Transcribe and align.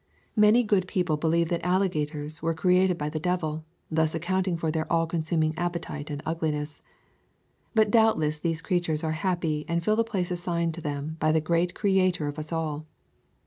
Many 0.35 0.63
good 0.63 0.87
people 0.87 1.15
believe 1.15 1.49
that 1.49 1.63
alligators 1.63 2.41
were 2.41 2.55
created 2.55 2.97
by 2.97 3.07
the 3.09 3.19
Devil, 3.19 3.65
thus 3.91 4.15
accounting 4.15 4.57
for 4.57 4.71
their 4.71 4.91
all 4.91 5.05
consuming 5.05 5.53
appetite 5.59 6.09
and 6.09 6.23
ugliness. 6.25 6.81
But 7.75 7.91
doubtless 7.91 8.39
these 8.39 8.63
creatures 8.63 9.03
are 9.03 9.11
happy 9.11 9.63
and 9.67 9.83
fill 9.85 9.95
the 9.95 10.03
place 10.03 10.31
assigned 10.31 10.73
them 10.73 11.17
by 11.19 11.31
the 11.31 11.39
great 11.39 11.75
Creator 11.75 12.25
of 12.27 12.39
us 12.39 12.51
all. 12.51 12.87